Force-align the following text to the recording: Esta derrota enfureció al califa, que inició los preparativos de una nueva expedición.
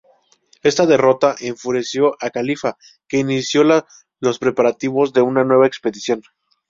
Esta 0.63 0.87
derrota 0.87 1.35
enfureció 1.41 2.17
al 2.19 2.31
califa, 2.31 2.75
que 3.07 3.19
inició 3.19 3.63
los 4.19 4.39
preparativos 4.39 5.13
de 5.13 5.21
una 5.21 5.43
nueva 5.43 5.67
expedición. 5.67 6.23